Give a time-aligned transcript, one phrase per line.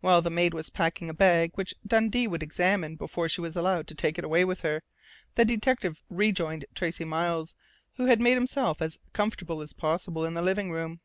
[0.00, 3.86] While the maid was packing a bag, which Dundee would examine before she was allowed
[3.86, 4.82] to take it away with her,
[5.36, 7.54] the detective rejoined Tracey Miles,
[7.94, 10.98] who had made himself as comfortable as possible in the living room.